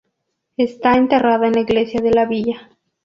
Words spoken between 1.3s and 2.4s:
en la iglesia de la